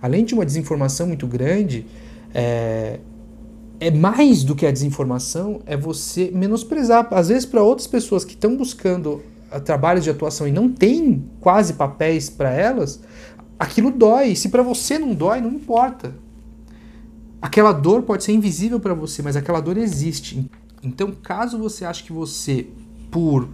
além 0.00 0.24
de 0.24 0.32
uma 0.34 0.44
desinformação 0.44 1.06
muito 1.06 1.26
grande, 1.26 1.86
é, 2.32 2.98
é 3.80 3.90
mais 3.90 4.44
do 4.44 4.54
que 4.54 4.66
a 4.66 4.70
desinformação, 4.70 5.60
é 5.66 5.76
você 5.76 6.30
menosprezar, 6.32 7.06
às 7.10 7.28
vezes 7.28 7.44
para 7.44 7.62
outras 7.62 7.86
pessoas 7.86 8.24
que 8.24 8.32
estão 8.34 8.56
buscando 8.56 9.22
ah, 9.50 9.60
trabalhos 9.60 10.04
de 10.04 10.10
atuação 10.10 10.46
e 10.46 10.52
não 10.52 10.68
tem 10.68 11.24
quase 11.40 11.74
papéis 11.74 12.30
para 12.30 12.50
elas, 12.50 13.00
aquilo 13.58 13.90
dói. 13.90 14.34
Se 14.34 14.48
para 14.48 14.62
você 14.62 14.98
não 14.98 15.14
dói, 15.14 15.40
não 15.40 15.50
importa. 15.50 16.14
Aquela 17.40 17.72
dor 17.72 18.02
pode 18.02 18.24
ser 18.24 18.32
invisível 18.32 18.80
para 18.80 18.94
você, 18.94 19.22
mas 19.22 19.36
aquela 19.36 19.60
dor 19.60 19.76
existe. 19.76 20.50
Então, 20.82 21.12
caso 21.12 21.58
você 21.58 21.84
ache 21.84 22.02
que 22.02 22.12
você, 22.12 22.66
por 23.10 23.48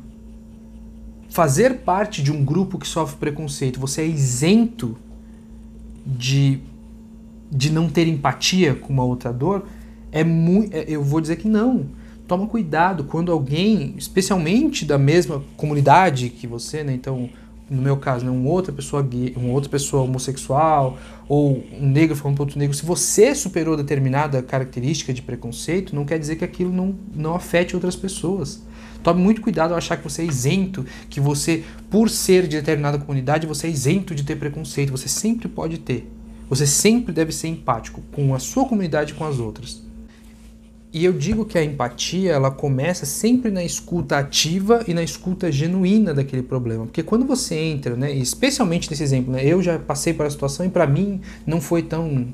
fazer 1.29 1.79
parte 1.81 2.23
de 2.23 2.33
um 2.33 2.45
grupo 2.45 2.79
que 2.79 2.87
sofre 2.87 3.17
preconceito, 3.17 3.81
você 3.81 4.03
é 4.03 4.07
isento 4.07 4.97
de, 6.05 6.61
de 7.51 7.71
não 7.73 7.89
ter 7.89 8.07
empatia 8.09 8.75
com 8.75 8.93
uma 8.93 9.05
outra 9.05 9.33
dor, 9.33 9.65
é 10.13 10.25
muito. 10.25 10.75
É, 10.75 10.85
eu 10.89 11.03
vou 11.03 11.21
dizer 11.21 11.37
que 11.37 11.49
não. 11.49 11.87
Toma 12.27 12.47
cuidado 12.47 13.05
quando 13.05 13.33
alguém, 13.33 13.95
especialmente 13.99 14.85
da 14.85 14.97
mesma 14.97 15.43
comunidade 15.57 16.29
que 16.29 16.47
você, 16.47 16.85
né? 16.85 16.93
Então, 16.93 17.29
no 17.69 17.83
meu 17.83 17.97
caso, 17.97 18.25
né, 18.25 18.31
uma 18.31 18.51
outra 18.51 18.73
pessoa 18.73 19.03
gay, 19.03 19.33
uma 19.37 19.53
outra 19.53 19.71
pessoa 19.71 20.03
homossexual, 20.03 20.99
ou 21.29 21.65
um 21.73 21.89
negro 21.89 22.17
falando 22.17 22.37
para 22.37 22.43
outro 22.45 22.59
negro, 22.59 22.77
se 22.77 22.85
você 22.85 23.35
superou 23.35 23.77
determinada 23.77 24.43
característica 24.43 25.13
de 25.13 25.23
preconceito, 25.23 25.95
não 25.95 26.05
quer 26.05 26.19
dizer 26.19 26.37
que 26.37 26.45
aquilo 26.45 26.73
não, 26.73 26.95
não 27.15 27.35
afete 27.35 27.75
outras 27.75 27.95
pessoas. 27.95 28.63
Tome 29.03 29.23
muito 29.23 29.41
cuidado 29.41 29.71
ao 29.71 29.79
achar 29.79 29.97
que 29.97 30.05
você 30.05 30.23
é 30.23 30.25
isento, 30.27 30.85
que 31.09 31.21
você, 31.21 31.65
por 31.89 32.11
ser 32.11 32.43
de 32.43 32.57
determinada 32.57 32.99
comunidade, 32.99 33.47
você 33.47 33.67
é 33.67 33.71
isento 33.71 34.15
de 34.15 34.25
ter 34.25 34.37
preconceito. 34.37 34.91
Você 34.91 35.09
sempre 35.09 35.49
pode 35.49 35.79
ter. 35.79 36.11
Você 36.51 36.67
sempre 36.67 37.13
deve 37.13 37.33
ser 37.33 37.49
empático 37.49 38.03
com 38.13 38.35
a 38.35 38.39
sua 38.39 38.67
comunidade 38.67 39.13
e 39.13 39.15
com 39.15 39.25
as 39.25 39.39
outras. 39.39 39.83
E 40.93 41.05
eu 41.05 41.13
digo 41.13 41.45
que 41.45 41.57
a 41.57 41.63
empatia, 41.63 42.33
ela 42.33 42.51
começa 42.51 43.07
sempre 43.07 43.51
na 43.51 43.63
escuta 43.63 44.19
ativa 44.19 44.83
e 44.89 44.95
na 44.95 45.05
escuta 45.05 45.51
genuína 45.51 46.13
daquele 46.13 46.43
problema. 46.43 46.85
Porque 46.85 47.03
quando 47.03 47.25
você 47.25 47.55
entra, 47.55 47.95
né, 47.95 48.13
especialmente 48.13 48.91
nesse 48.91 49.03
exemplo, 49.03 49.33
né, 49.33 49.45
eu 49.45 49.63
já 49.63 49.79
passei 49.79 50.13
por 50.13 50.27
a 50.27 50.31
situação 50.31 50.67
e 50.67 50.69
para 50.69 50.87
mim 50.89 51.21
não 51.47 51.61
foi 51.61 51.83
tão 51.83 52.27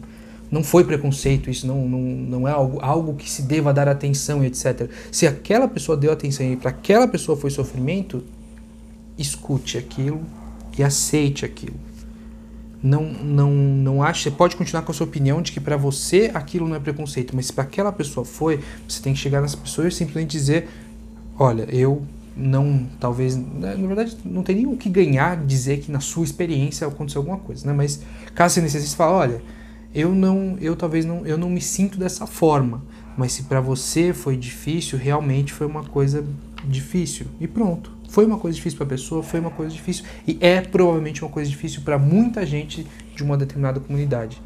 não 0.49 0.63
foi 0.63 0.85
preconceito, 0.85 1.51
isso 1.51 1.67
não, 1.67 1.89
não, 1.89 2.01
não 2.01 2.49
é 2.49 2.53
algo, 2.53 2.79
algo 2.81 3.15
que 3.15 3.29
se 3.29 3.43
deva 3.43 3.75
dar 3.75 3.89
atenção 3.89 4.45
etc. 4.45 4.89
Se 5.11 5.27
aquela 5.27 5.67
pessoa 5.67 5.99
deu 5.99 6.13
atenção 6.13 6.47
e 6.51 6.57
para 6.57 6.71
aquela 6.71 7.09
pessoa 7.09 7.37
foi 7.37 7.51
sofrimento, 7.51 8.23
escute 9.19 9.77
aquilo 9.77 10.21
e 10.79 10.85
aceite 10.85 11.45
aquilo 11.45 11.86
não 12.83 13.05
não 13.05 13.51
não 13.51 14.03
acha, 14.03 14.25
você 14.25 14.31
pode 14.31 14.57
continuar 14.57 14.83
com 14.83 14.93
a 14.93 14.95
sua 14.95 15.07
opinião 15.07 15.41
de 15.41 15.53
que 15.53 15.61
para 15.61 15.77
você 15.77 16.31
aquilo 16.35 16.69
não 16.69 16.77
é 16.77 16.81
preconceito, 16.81 17.35
mas 17.35 17.47
se 17.47 17.53
para 17.53 17.65
aquela 17.65 17.93
pessoa 17.93 18.25
foi, 18.25 18.61
você 18.87 19.03
tem 19.03 19.13
que 19.15 19.19
chegar 19.19 19.41
nessa 19.41 19.57
pessoa 19.57 19.89
e 19.89 19.93
simplesmente 19.93 20.31
dizer, 20.31 20.69
olha, 21.39 21.67
eu 21.71 22.03
não, 22.37 22.87
talvez, 23.01 23.35
né, 23.35 23.75
na 23.77 23.87
verdade, 23.87 24.17
não 24.25 24.43
tem 24.43 24.57
nem 24.57 24.67
o 24.67 24.77
que 24.77 24.91
ganhar 24.91 25.43
dizer 25.45 25.79
que 25.79 25.91
na 25.91 26.01
sua 26.01 26.25
experiência 26.25 26.87
aconteceu 26.87 27.21
alguma 27.21 27.39
coisa, 27.39 27.67
né? 27.67 27.73
Mas 27.73 28.03
caso 28.35 28.55
você 28.55 28.61
necessite 28.61 28.95
falar, 28.95 29.13
olha, 29.13 29.43
eu 29.95 30.15
não, 30.15 30.59
eu 30.61 30.77
talvez 30.77 31.07
não, 31.07 31.27
eu 31.27 31.39
não 31.39 31.49
me 31.49 31.61
sinto 31.63 31.99
dessa 31.99 32.27
forma, 32.27 32.83
mas 33.17 33.33
se 33.33 33.45
para 33.45 33.61
você 33.61 34.13
foi 34.13 34.37
difícil, 34.37 34.99
realmente 34.99 35.53
foi 35.53 35.67
uma 35.67 35.83
coisa 35.83 36.23
difícil 36.63 37.27
e 37.41 37.49
pronto. 37.49 37.96
Foi 38.17 38.25
uma 38.25 38.39
coisa 38.39 38.57
difícil 38.57 38.79
para 38.79 38.87
a 38.87 38.89
pessoa, 38.89 39.23
foi 39.23 39.41
uma 39.41 39.51
coisa 39.51 39.75
difícil 39.75 40.03
e 40.27 40.39
é 40.41 40.63
provavelmente 40.63 41.23
uma 41.23 41.31
coisa 41.31 41.51
difícil 41.51 41.83
para 41.83 41.99
muita 41.99 42.47
gente 42.47 42.87
de 43.15 43.23
uma 43.23 43.37
determinada 43.37 43.79
comunidade. 43.79 44.41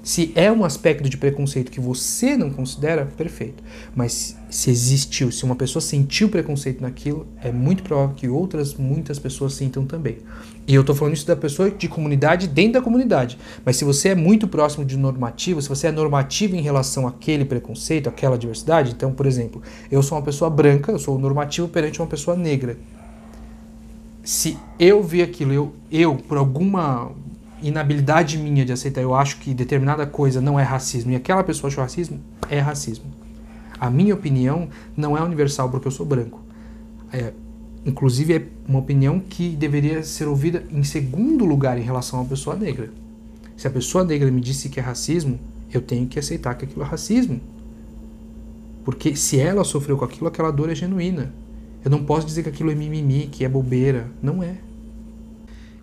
Se 0.00 0.30
é 0.36 0.52
um 0.52 0.64
aspecto 0.64 1.08
de 1.08 1.16
preconceito 1.16 1.72
que 1.72 1.80
você 1.80 2.36
não 2.36 2.50
considera, 2.50 3.04
perfeito. 3.04 3.64
Mas 3.96 4.36
se 4.48 4.70
existiu, 4.70 5.32
se 5.32 5.42
uma 5.42 5.56
pessoa 5.56 5.82
sentiu 5.82 6.28
preconceito 6.28 6.80
naquilo, 6.80 7.26
é 7.42 7.50
muito 7.50 7.82
provável 7.82 8.14
que 8.14 8.28
outras 8.28 8.74
muitas 8.74 9.18
pessoas 9.18 9.54
sintam 9.54 9.84
também. 9.84 10.18
E 10.64 10.72
eu 10.72 10.82
estou 10.82 10.94
falando 10.94 11.14
isso 11.14 11.26
da 11.26 11.34
pessoa 11.34 11.68
de 11.68 11.88
comunidade 11.88 12.46
dentro 12.46 12.74
da 12.74 12.80
comunidade. 12.80 13.36
Mas 13.64 13.74
se 13.74 13.84
você 13.84 14.10
é 14.10 14.14
muito 14.14 14.46
próximo 14.46 14.84
de 14.84 14.96
normativo, 14.96 15.60
se 15.60 15.68
você 15.68 15.88
é 15.88 15.90
normativo 15.90 16.54
em 16.54 16.62
relação 16.62 17.08
àquele 17.08 17.44
preconceito, 17.44 18.08
àquela 18.08 18.38
diversidade, 18.38 18.92
então, 18.92 19.10
por 19.10 19.26
exemplo, 19.26 19.60
eu 19.90 20.00
sou 20.00 20.16
uma 20.16 20.22
pessoa 20.22 20.48
branca, 20.48 20.92
eu 20.92 20.98
sou 21.00 21.18
normativo 21.18 21.66
perante 21.66 22.00
uma 22.00 22.06
pessoa 22.06 22.36
negra 22.36 22.78
se 24.26 24.58
eu 24.76 25.04
vi 25.04 25.22
aquilo, 25.22 25.52
eu, 25.52 25.72
eu, 25.88 26.16
por 26.16 26.36
alguma 26.36 27.12
inabilidade 27.62 28.36
minha 28.36 28.64
de 28.64 28.72
aceitar, 28.72 29.00
eu 29.00 29.14
acho 29.14 29.38
que 29.38 29.54
determinada 29.54 30.04
coisa 30.04 30.40
não 30.40 30.58
é 30.58 30.64
racismo 30.64 31.12
e 31.12 31.14
aquela 31.14 31.44
pessoa 31.44 31.70
achou 31.70 31.80
racismo, 31.80 32.18
é 32.50 32.58
racismo. 32.58 33.04
A 33.78 33.88
minha 33.88 34.12
opinião 34.12 34.68
não 34.96 35.16
é 35.16 35.22
universal 35.22 35.70
porque 35.70 35.86
eu 35.86 35.92
sou 35.92 36.04
branco. 36.04 36.40
É, 37.12 37.32
inclusive 37.84 38.34
é 38.34 38.46
uma 38.66 38.80
opinião 38.80 39.20
que 39.20 39.50
deveria 39.50 40.02
ser 40.02 40.26
ouvida 40.26 40.64
em 40.72 40.82
segundo 40.82 41.44
lugar 41.44 41.78
em 41.78 41.82
relação 41.82 42.18
uma 42.18 42.28
pessoa 42.28 42.56
negra. 42.56 42.90
Se 43.56 43.68
a 43.68 43.70
pessoa 43.70 44.02
negra 44.02 44.28
me 44.28 44.40
disse 44.40 44.68
que 44.68 44.80
é 44.80 44.82
racismo, 44.82 45.38
eu 45.72 45.80
tenho 45.80 46.08
que 46.08 46.18
aceitar 46.18 46.56
que 46.56 46.64
aquilo 46.64 46.82
é 46.82 46.86
racismo. 46.86 47.40
Porque 48.84 49.14
se 49.14 49.38
ela 49.38 49.62
sofreu 49.62 49.96
com 49.96 50.04
aquilo, 50.04 50.26
aquela 50.26 50.50
dor 50.50 50.68
é 50.68 50.74
genuína. 50.74 51.32
Eu 51.86 51.90
não 51.90 52.02
posso 52.02 52.26
dizer 52.26 52.42
que 52.42 52.48
aquilo 52.48 52.72
é 52.72 52.74
mimimi, 52.74 53.28
que 53.30 53.44
é 53.44 53.48
bobeira. 53.48 54.10
Não 54.20 54.42
é. 54.42 54.56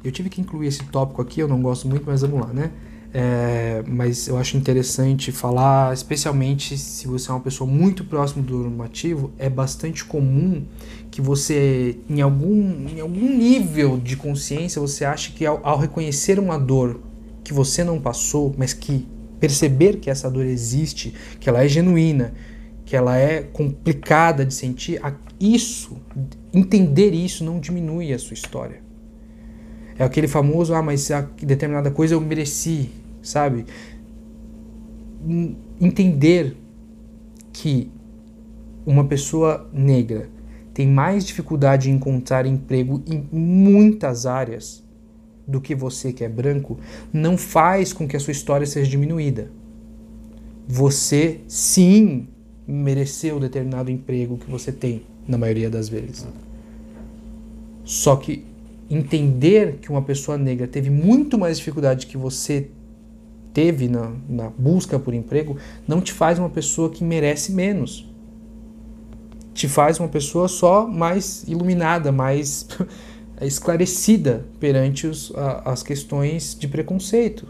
Eu 0.04 0.12
tive 0.12 0.30
que 0.30 0.42
incluir 0.42 0.68
esse 0.68 0.84
tópico 0.84 1.22
aqui, 1.22 1.40
eu 1.40 1.48
não 1.48 1.62
gosto 1.62 1.88
muito, 1.88 2.04
mas 2.06 2.20
vamos 2.20 2.42
lá, 2.42 2.48
né? 2.48 2.72
É, 3.14 3.82
mas 3.88 4.28
eu 4.28 4.38
acho 4.38 4.58
interessante 4.58 5.32
falar, 5.32 5.94
especialmente 5.94 6.78
se 6.78 7.08
você 7.08 7.32
é 7.32 7.34
uma 7.34 7.40
pessoa 7.40 7.70
muito 7.70 8.04
próxima 8.04 8.44
do 8.44 8.58
normativo, 8.58 9.32
é 9.40 9.50
bastante 9.50 10.04
comum 10.04 10.66
que 11.10 11.22
você, 11.22 11.98
em 12.10 12.20
algum, 12.20 12.86
em 12.90 13.00
algum 13.00 13.38
nível 13.38 13.98
de 13.98 14.18
consciência, 14.18 14.82
você 14.82 15.06
ache 15.06 15.32
que 15.32 15.46
ao, 15.46 15.62
ao 15.64 15.78
reconhecer 15.78 16.38
uma 16.38 16.60
dor 16.60 17.00
que 17.46 17.54
você 17.54 17.82
não 17.82 17.98
passou, 17.98 18.54
mas 18.58 18.74
que 18.74 19.08
perceber 19.40 20.00
que 20.02 20.10
essa 20.10 20.30
dor 20.30 20.46
existe, 20.46 21.14
que 21.40 21.48
ela 21.48 21.64
é 21.64 21.68
genuína, 21.70 22.34
que 22.94 22.98
ela 22.98 23.18
é 23.18 23.42
complicada 23.42 24.46
de 24.46 24.54
sentir, 24.54 25.02
isso, 25.40 25.98
entender 26.54 27.10
isso 27.10 27.44
não 27.44 27.60
diminui 27.60 28.14
a 28.14 28.20
sua 28.20 28.36
história. 28.36 28.84
É 29.98 30.04
aquele 30.04 30.28
famoso, 30.28 30.76
ah, 30.76 30.84
mas 30.84 31.10
determinada 31.42 31.90
coisa 31.90 32.14
eu 32.14 32.22
mereci, 32.22 32.92
sabe? 33.20 33.66
Entender 35.82 36.56
que 37.52 37.90
uma 38.86 39.06
pessoa 39.06 39.68
negra 39.74 40.30
tem 40.72 40.88
mais 40.88 41.26
dificuldade 41.26 41.90
em 41.90 41.96
encontrar 41.96 42.46
emprego 42.46 43.02
em 43.08 43.28
muitas 43.32 44.28
áreas 44.28 44.88
do 45.48 45.60
que 45.60 45.74
você 45.74 46.14
que 46.14 46.24
é 46.24 46.30
branco, 46.30 46.78
não 47.12 47.40
faz 47.40 47.92
com 47.92 48.08
que 48.08 48.16
a 48.16 48.20
sua 48.20 48.34
história 48.34 48.68
seja 48.68 48.88
diminuída. 48.88 49.52
Você 50.68 51.42
sim 51.48 52.28
mereceu 52.68 53.40
determinado 53.40 53.92
emprego 53.92 54.38
que 54.38 54.50
você 54.50 54.72
tem, 54.72 55.04
na 55.28 55.38
maioria 55.38 55.70
das 55.70 55.90
vezes. 55.90 56.26
Só 57.84 58.16
que 58.16 58.46
entender 58.90 59.78
que 59.82 59.90
uma 59.90 60.02
pessoa 60.02 60.38
negra 60.38 60.68
teve 60.68 60.90
muito 60.90 61.38
mais 61.38 61.58
dificuldade 61.58 62.08
que 62.08 62.18
você 62.18 62.70
teve 63.54 63.88
na, 63.88 64.12
na 64.28 64.50
busca 64.50 64.98
por 64.98 65.14
emprego 65.14 65.58
não 65.88 66.02
te 66.02 66.12
faz 66.12 66.40
uma 66.40 66.50
pessoa 66.50 66.90
que 66.90 67.04
merece 67.04 67.52
menos. 67.52 68.10
Te 69.54 69.68
faz 69.68 70.00
uma 70.00 70.10
pessoa 70.10 70.48
só 70.48 70.88
mais 70.88 71.44
iluminada, 71.48 72.12
mais 72.12 72.68
esclarecida 73.42 74.46
perante 74.60 75.06
os, 75.06 75.32
a, 75.36 75.72
as 75.72 75.84
questões 75.84 76.58
de 76.60 76.68
preconceito. 76.68 77.48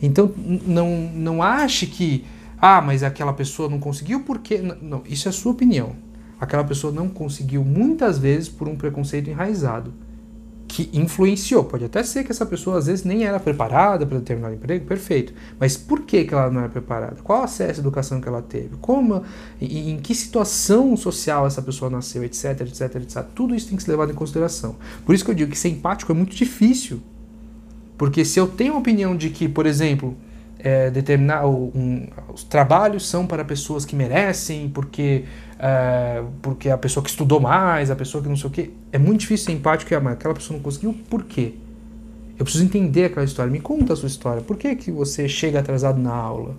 Então, 0.00 0.32
não, 0.36 1.10
não 1.14 1.42
ache 1.42 1.86
que 1.86 2.24
ah, 2.60 2.80
mas 2.80 3.02
aquela 3.02 3.32
pessoa 3.32 3.68
não 3.68 3.78
conseguiu 3.78 4.20
porque. 4.20 4.58
Não, 4.58 5.02
isso 5.06 5.28
é 5.28 5.32
sua 5.32 5.52
opinião. 5.52 5.96
Aquela 6.38 6.64
pessoa 6.64 6.92
não 6.92 7.08
conseguiu 7.08 7.64
muitas 7.64 8.18
vezes 8.18 8.48
por 8.48 8.68
um 8.68 8.76
preconceito 8.76 9.28
enraizado, 9.28 9.92
que 10.66 10.88
influenciou. 10.92 11.64
Pode 11.64 11.84
até 11.84 12.02
ser 12.02 12.24
que 12.24 12.30
essa 12.30 12.46
pessoa 12.46 12.78
às 12.78 12.86
vezes 12.86 13.04
nem 13.04 13.24
era 13.24 13.40
preparada 13.40 14.06
para 14.06 14.18
determinado 14.18 14.54
emprego, 14.54 14.86
perfeito. 14.86 15.34
Mas 15.58 15.76
por 15.76 16.02
que, 16.02 16.24
que 16.24 16.32
ela 16.32 16.50
não 16.50 16.60
era 16.60 16.68
preparada? 16.68 17.16
Qual 17.22 17.42
acesso 17.42 17.80
à 17.80 17.82
educação 17.82 18.20
que 18.20 18.28
ela 18.28 18.40
teve? 18.40 18.76
Como, 18.80 19.22
em, 19.60 19.90
em 19.90 19.98
que 19.98 20.14
situação 20.14 20.96
social 20.96 21.46
essa 21.46 21.60
pessoa 21.60 21.90
nasceu, 21.90 22.22
etc, 22.24 22.60
etc, 22.60 22.96
etc. 22.96 23.24
Tudo 23.34 23.54
isso 23.54 23.68
tem 23.68 23.76
que 23.76 23.82
ser 23.82 23.90
levado 23.90 24.12
em 24.12 24.14
consideração. 24.14 24.76
Por 25.04 25.14
isso 25.14 25.24
que 25.24 25.30
eu 25.30 25.34
digo 25.34 25.50
que 25.50 25.58
ser 25.58 25.70
empático 25.70 26.12
é 26.12 26.14
muito 26.14 26.36
difícil. 26.36 27.02
Porque 27.98 28.24
se 28.24 28.38
eu 28.38 28.46
tenho 28.46 28.74
a 28.74 28.78
opinião 28.78 29.14
de 29.14 29.28
que, 29.28 29.46
por 29.48 29.66
exemplo, 29.66 30.16
é, 30.62 30.90
determinar 30.90 31.46
um, 31.46 32.06
os 32.32 32.44
trabalhos 32.44 33.08
são 33.08 33.26
para 33.26 33.44
pessoas 33.44 33.84
que 33.84 33.96
merecem, 33.96 34.68
porque, 34.68 35.24
é, 35.58 36.22
porque 36.42 36.68
a 36.68 36.78
pessoa 36.78 37.02
que 37.02 37.10
estudou 37.10 37.40
mais, 37.40 37.90
a 37.90 37.96
pessoa 37.96 38.22
que 38.22 38.28
não 38.28 38.36
sei 38.36 38.48
o 38.48 38.52
quê. 38.52 38.70
É 38.92 38.98
muito 38.98 39.20
difícil 39.20 39.46
ser 39.46 39.52
empático 39.52 39.92
e 39.92 39.94
amar. 39.94 40.14
Aquela 40.14 40.34
pessoa 40.34 40.56
não 40.56 40.62
conseguiu, 40.62 40.94
por 41.08 41.24
quê? 41.24 41.54
Eu 42.38 42.44
preciso 42.44 42.64
entender 42.64 43.04
aquela 43.04 43.24
história. 43.24 43.50
Me 43.50 43.60
conta 43.60 43.92
a 43.92 43.96
sua 43.96 44.06
história. 44.06 44.42
Por 44.42 44.56
que, 44.56 44.74
que 44.74 44.90
você 44.90 45.28
chega 45.28 45.60
atrasado 45.60 46.00
na 46.00 46.14
aula? 46.14 46.56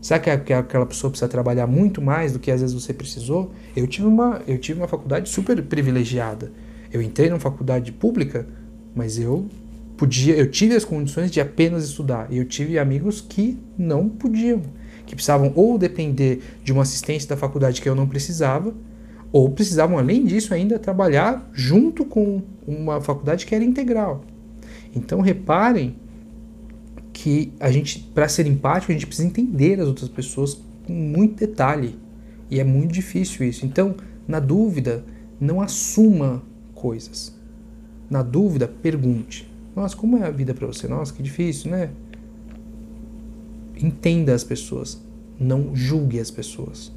Será 0.00 0.18
que, 0.18 0.36
que 0.38 0.52
aquela 0.52 0.86
pessoa 0.86 1.10
precisa 1.10 1.28
trabalhar 1.28 1.66
muito 1.66 2.00
mais 2.02 2.32
do 2.32 2.38
que 2.38 2.50
às 2.50 2.60
vezes 2.60 2.74
você 2.74 2.92
precisou? 2.92 3.52
Eu 3.74 3.86
tive 3.86 4.06
uma, 4.06 4.42
eu 4.46 4.58
tive 4.58 4.80
uma 4.80 4.88
faculdade 4.88 5.28
super 5.28 5.60
privilegiada. 5.62 6.52
Eu 6.92 7.02
entrei 7.02 7.28
numa 7.28 7.40
faculdade 7.40 7.92
pública, 7.92 8.46
mas 8.94 9.18
eu 9.18 9.48
podia, 9.96 10.34
eu 10.36 10.50
tive 10.50 10.74
as 10.74 10.84
condições 10.84 11.30
de 11.30 11.40
apenas 11.40 11.84
estudar. 11.84 12.28
E 12.30 12.38
eu 12.38 12.44
tive 12.44 12.78
amigos 12.78 13.20
que 13.20 13.58
não 13.76 14.08
podiam, 14.08 14.62
que 15.06 15.14
precisavam 15.14 15.52
ou 15.54 15.78
depender 15.78 16.42
de 16.62 16.72
uma 16.72 16.82
assistência 16.82 17.28
da 17.28 17.36
faculdade 17.36 17.80
que 17.80 17.88
eu 17.88 17.94
não 17.94 18.06
precisava, 18.06 18.74
ou 19.32 19.50
precisavam, 19.50 19.98
além 19.98 20.24
disso, 20.24 20.54
ainda 20.54 20.78
trabalhar 20.78 21.48
junto 21.52 22.04
com 22.04 22.42
uma 22.66 23.00
faculdade 23.00 23.44
que 23.44 23.54
era 23.54 23.64
integral. 23.64 24.24
Então, 24.94 25.20
reparem 25.20 25.96
que 27.12 27.52
a 27.58 27.70
gente, 27.70 27.98
para 28.14 28.28
ser 28.28 28.46
empático, 28.46 28.92
a 28.92 28.94
gente 28.94 29.06
precisa 29.06 29.26
entender 29.26 29.80
as 29.80 29.88
outras 29.88 30.08
pessoas 30.08 30.60
com 30.86 30.92
muito 30.92 31.40
detalhe. 31.40 31.98
E 32.50 32.60
é 32.60 32.64
muito 32.64 32.92
difícil 32.92 33.46
isso. 33.46 33.66
Então, 33.66 33.96
na 34.28 34.38
dúvida, 34.38 35.04
não 35.40 35.60
assuma 35.60 36.42
coisas. 36.74 37.34
Na 38.08 38.22
dúvida, 38.22 38.68
pergunte. 38.68 39.50
Nossa, 39.76 39.94
como 39.94 40.16
é 40.16 40.26
a 40.26 40.30
vida 40.30 40.54
para 40.54 40.66
você? 40.66 40.88
Nossa, 40.88 41.12
que 41.12 41.22
difícil, 41.22 41.70
né? 41.70 41.90
Entenda 43.76 44.34
as 44.34 44.42
pessoas, 44.42 44.98
não 45.38 45.76
julgue 45.76 46.18
as 46.18 46.30
pessoas. 46.30 46.90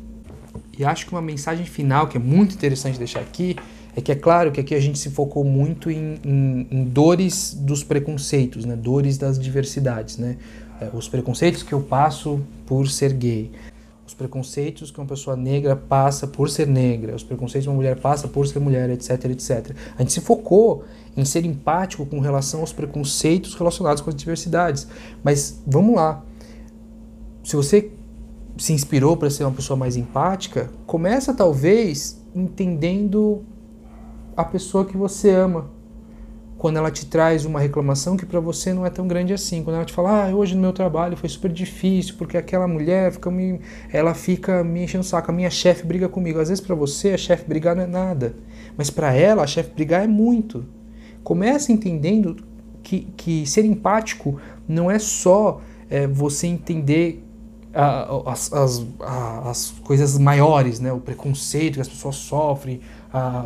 E 0.77 0.86
acho 0.86 1.05
que 1.05 1.12
uma 1.12 1.21
mensagem 1.21 1.65
final 1.65 2.07
que 2.07 2.15
é 2.15 2.19
muito 2.21 2.55
interessante 2.55 2.98
deixar 2.98 3.19
aqui 3.19 3.57
é 3.98 4.00
que 4.00 4.13
é 4.13 4.15
claro 4.15 4.50
que 4.50 4.62
aqui 4.62 4.74
a 4.74 4.79
gente 4.79 4.98
se 4.98 5.09
focou 5.09 5.43
muito 5.43 5.91
em, 5.91 6.15
em, 6.24 6.67
em 6.71 6.83
dores 6.86 7.53
dos 7.53 7.83
preconceitos, 7.83 8.63
né? 8.63 8.77
dores 8.77 9.17
das 9.17 9.38
diversidades, 9.38 10.17
né? 10.17 10.38
É, 10.79 10.89
os 10.93 11.09
preconceitos 11.09 11.62
que 11.62 11.74
eu 11.74 11.81
passo 11.81 12.39
por 12.65 12.88
ser 12.88 13.12
gay 13.12 13.51
os 14.10 14.13
preconceitos 14.16 14.89
que 14.89 15.00
uma 15.00 15.06
pessoa 15.06 15.36
negra 15.36 15.75
passa 15.75 16.25
por 16.25 16.50
ser 16.50 16.66
negra, 16.66 17.16
os 17.16 17.22
preconceitos 17.22 17.66
que 17.66 17.70
uma 17.70 17.75
mulher 17.75 18.00
passa 18.00 18.28
por 18.28 18.48
ser 18.48 18.60
mulher, 18.60 18.89
etc, 18.89 19.25
etc. 19.25 19.75
A 19.96 20.01
gente 20.01 20.13
se 20.13 20.20
focou 20.20 20.84
em 21.16 21.24
ser 21.24 21.46
empático 21.46 22.04
com 22.08 22.20
relação 22.20 22.62
aos 22.62 22.74
preconceitos 22.74 23.54
relacionados 23.54 24.01
com 24.01 24.10
as 24.10 24.16
diversidades. 24.16 24.88
Mas 25.24 25.62
vamos 25.66 25.96
lá. 25.96 26.24
Se 27.44 27.56
você 27.56 27.92
se 28.58 28.74
inspirou 28.74 29.16
para 29.16 29.30
ser 29.30 29.44
uma 29.44 29.51
pessoa 29.51 29.78
mais 29.78 29.96
empática, 29.96 30.72
começa 30.88 31.32
talvez 31.32 32.20
entendendo 32.34 33.44
a 34.36 34.44
pessoa 34.44 34.86
que 34.86 34.98
você 34.98 35.30
ama 35.30 35.70
quando 36.60 36.75
ela 36.75 36.92
te 36.92 37.06
traz 37.06 37.46
uma 37.46 37.58
reclamação 37.58 38.18
que 38.18 38.25
para 38.25 38.42
você 38.42 38.74
não 38.74 38.86
é 38.86 38.89
tão 38.89 39.08
grande 39.08 39.32
assim. 39.32 39.63
Quando 39.63 39.78
ela 39.78 39.86
te 39.86 39.94
fala, 39.94 40.25
ah, 40.25 40.36
hoje 40.36 40.56
no 40.56 40.62
meu 40.62 40.74
trabalho 40.74 41.16
foi 41.16 41.30
super 41.30 41.50
difícil 41.50 42.16
porque 42.18 42.36
aquela 42.36 42.68
mulher 42.68 43.13
fica 43.13 43.32
me, 43.32 43.62
ela 43.94 44.13
fica 44.13 44.62
me 44.62 44.84
enchendo 44.84 45.01
o 45.01 45.08
saco, 45.08 45.32
a 45.32 45.34
minha 45.34 45.50
chefe 45.50 45.86
briga 45.86 46.10
comigo. 46.10 46.38
Às 46.38 46.50
vezes 46.50 46.62
para 46.62 46.75
você 46.75 47.13
a 47.13 47.18
chefe 47.18 47.48
brigar 47.48 47.78
não 47.78 47.84
é 47.84 47.88
nada, 47.88 48.36
mas 48.75 48.89
para 48.89 49.13
ela 49.13 49.44
a 49.44 49.48
chefe 49.48 49.72
brigar 49.74 50.04
é 50.04 50.08
muito. 50.08 50.66
Comece 51.24 51.72
entendendo 51.72 52.36
que, 52.84 53.08
que 53.16 53.48
ser 53.48 53.63
empático 53.63 54.38
não 54.68 54.92
é 54.92 55.00
só 55.00 55.62
é, 55.89 56.08
você 56.08 56.46
entender 56.46 57.24
as, 58.25 58.51
as, 58.51 58.85
as, 59.45 59.73
coisas 59.83 60.17
maiores, 60.17 60.79
né? 60.79 60.91
o 60.91 60.99
preconceito 60.99 61.75
que 61.75 61.82
as 61.82 61.88
pessoas 61.88 62.15
sofrem, 62.15 62.82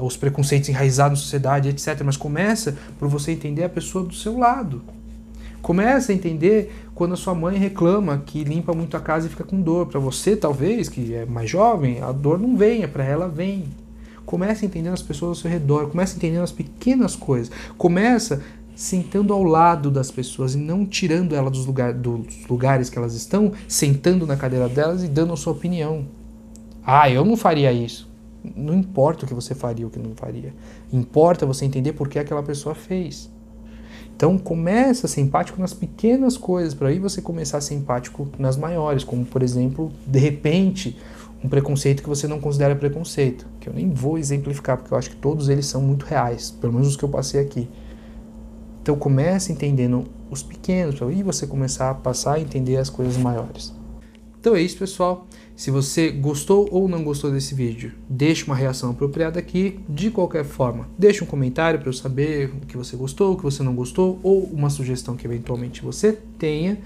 os 0.02 0.18
preconceitos 0.18 0.70
enraizados 0.70 1.20
na 1.20 1.24
sociedade, 1.24 1.70
etc. 1.70 2.02
Mas 2.04 2.18
começa 2.18 2.78
por 2.98 3.08
você 3.08 3.32
entender 3.32 3.64
a 3.64 3.70
pessoa 3.70 4.04
do 4.04 4.14
seu 4.14 4.38
lado. 4.38 4.82
Começa 5.62 6.12
a 6.12 6.16
entender 6.16 6.76
quando 6.94 7.14
a 7.14 7.18
sua 7.18 7.34
mãe 7.34 7.58
reclama 7.58 8.22
que 8.26 8.44
limpa 8.44 8.74
muito 8.74 8.98
a 8.98 9.00
casa 9.00 9.28
e 9.28 9.30
fica 9.30 9.46
com 9.46 9.62
dor. 9.62 9.88
Para 9.88 10.00
você, 10.00 10.36
talvez, 10.36 10.90
que 10.90 11.14
é 11.14 11.26
mais 11.26 11.50
jovem, 11.50 12.02
a 12.02 12.12
dor 12.12 12.38
não 12.38 12.58
venha, 12.58 12.88
para 12.88 13.06
ela 13.06 13.30
vem. 13.30 13.66
Começa 14.26 14.66
entendendo 14.66 14.94
as 14.94 15.02
pessoas 15.02 15.30
ao 15.30 15.36
seu 15.36 15.52
redor, 15.52 15.88
começa 15.88 16.18
entendendo 16.18 16.44
as 16.44 16.52
pequenas 16.52 17.16
coisas. 17.16 17.50
Começa 17.78 18.42
sentando 18.76 19.34
ao 19.34 19.44
lado 19.44 19.92
das 19.92 20.12
pessoas 20.12 20.56
e 20.56 20.58
não 20.58 20.86
tirando 20.86 21.36
elas 21.36 21.52
dos, 21.52 21.66
lugar, 21.66 21.94
dos 21.94 22.48
lugares 22.48 22.90
que 22.90 22.98
elas 22.98 23.14
estão, 23.14 23.52
sentando 23.68 24.26
na 24.26 24.36
cadeira 24.36 24.68
delas 24.68 25.04
e 25.04 25.08
dando 25.08 25.34
a 25.34 25.38
sua 25.38 25.54
opinião. 25.54 26.06
Ah, 26.86 27.10
eu 27.10 27.24
não 27.24 27.38
faria 27.38 27.72
isso. 27.72 28.12
Não 28.56 28.74
importa 28.74 29.24
o 29.24 29.28
que 29.28 29.34
você 29.34 29.56
faria 29.56 29.86
ou 29.86 29.90
o 29.90 29.94
que 29.94 30.00
não 30.00 30.16
faria. 30.16 30.54
Importa 30.92 31.46
você 31.46 31.66
entender 31.66 31.94
por 31.94 32.10
que 32.10 32.20
aquela 32.20 32.44
pessoa 32.44 32.76
fez. 32.76 33.32
Então 34.16 34.38
começa 34.38 35.08
a 35.08 35.10
ser 35.10 35.22
empático 35.22 35.60
nas 35.60 35.74
pequenas 35.74 36.38
coisas, 36.38 36.74
para 36.74 36.90
aí 36.90 37.00
você 37.00 37.22
começar 37.22 37.58
a 37.58 37.62
ser 37.62 37.76
empático 37.76 38.28
nas 38.38 38.58
maiores, 38.58 39.04
como 39.04 39.26
por 39.26 39.42
exemplo, 39.42 39.92
de 40.06 40.20
repente, 40.20 40.98
um 41.44 41.50
preconceito 41.50 42.04
que 42.04 42.10
você 42.10 42.28
não 42.28 42.40
considera 42.40 42.76
preconceito, 42.76 43.48
que 43.60 43.68
eu 43.68 43.74
nem 43.74 43.90
vou 43.90 44.18
exemplificar, 44.18 44.78
porque 44.78 44.94
eu 44.94 44.98
acho 44.98 45.10
que 45.10 45.16
todos 45.16 45.50
eles 45.50 45.66
são 45.66 45.82
muito 45.82 46.06
reais, 46.06 46.52
pelo 46.52 46.74
menos 46.74 46.90
os 46.90 46.96
que 46.96 47.04
eu 47.04 47.10
passei 47.10 47.42
aqui. 47.42 47.68
Então 48.84 48.98
comece 48.98 49.50
entendendo 49.50 50.04
os 50.30 50.44
pequenos, 50.44 51.02
aí 51.02 51.24
você 51.24 51.48
começar 51.48 51.90
a 51.90 51.94
passar 51.94 52.34
a 52.34 52.40
entender 52.42 52.76
as 52.76 52.90
coisas 52.90 53.16
maiores. 53.16 53.74
Então 54.38 54.54
é 54.58 54.62
isso, 54.62 54.78
pessoal. 54.78 55.26
Se 55.56 55.72
você 55.72 56.12
gostou 56.12 56.68
ou 56.70 56.90
não 56.90 57.02
gostou 57.02 57.32
desse 57.32 57.56
vídeo, 57.56 57.94
deixe 58.10 58.44
uma 58.44 58.56
reação 58.56 58.92
apropriada 58.92 59.40
aqui. 59.40 59.80
De 59.88 60.12
qualquer 60.12 60.44
forma, 60.44 60.90
deixe 61.00 61.24
um 61.24 61.28
comentário 61.28 61.80
para 61.80 61.88
eu 61.88 61.94
saber 61.94 62.52
o 62.62 62.66
que 62.66 62.76
você 62.76 62.98
gostou, 62.98 63.32
o 63.32 63.38
que 63.38 63.44
você 63.44 63.64
não 63.64 63.74
gostou, 63.74 64.20
ou 64.22 64.44
uma 64.52 64.70
sugestão 64.70 65.16
que 65.16 65.26
eventualmente 65.26 65.82
você 65.82 66.20
tenha. 66.38 66.78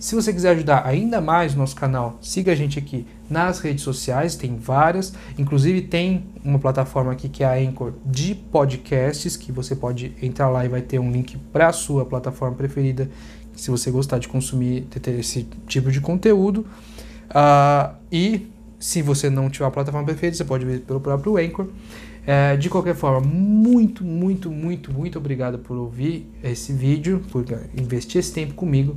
Se 0.00 0.14
você 0.14 0.32
quiser 0.32 0.52
ajudar 0.52 0.86
ainda 0.86 1.20
mais 1.20 1.54
o 1.54 1.58
nosso 1.58 1.76
canal, 1.76 2.16
siga 2.22 2.52
a 2.52 2.54
gente 2.54 2.78
aqui 2.78 3.06
nas 3.28 3.58
redes 3.58 3.84
sociais, 3.84 4.34
tem 4.34 4.56
várias. 4.56 5.12
Inclusive 5.38 5.82
tem 5.82 6.24
uma 6.42 6.58
plataforma 6.58 7.12
aqui 7.12 7.28
que 7.28 7.44
é 7.44 7.46
a 7.46 7.68
Anchor 7.68 7.92
de 8.06 8.34
podcasts, 8.34 9.36
que 9.36 9.52
você 9.52 9.76
pode 9.76 10.16
entrar 10.22 10.48
lá 10.48 10.64
e 10.64 10.70
vai 10.70 10.80
ter 10.80 10.98
um 10.98 11.12
link 11.12 11.36
para 11.52 11.68
a 11.68 11.72
sua 11.72 12.06
plataforma 12.06 12.56
preferida, 12.56 13.10
se 13.54 13.70
você 13.70 13.90
gostar 13.90 14.18
de 14.18 14.26
consumir 14.26 14.86
esse 15.18 15.46
tipo 15.66 15.90
de 15.90 16.00
conteúdo. 16.00 16.66
Uh, 17.28 17.94
e 18.10 18.50
se 18.78 19.02
você 19.02 19.28
não 19.28 19.50
tiver 19.50 19.66
a 19.66 19.70
plataforma 19.70 20.06
perfeita, 20.06 20.34
você 20.34 20.46
pode 20.46 20.64
ver 20.64 20.80
pelo 20.80 21.00
próprio 21.00 21.36
Anchor. 21.36 21.66
É, 22.26 22.56
de 22.56 22.70
qualquer 22.70 22.94
forma, 22.94 23.20
muito, 23.20 24.02
muito, 24.02 24.50
muito, 24.50 24.90
muito 24.90 25.18
obrigado 25.18 25.58
por 25.58 25.76
ouvir 25.76 26.26
esse 26.42 26.72
vídeo, 26.72 27.22
por 27.30 27.44
investir 27.76 28.18
esse 28.18 28.32
tempo 28.32 28.54
comigo. 28.54 28.96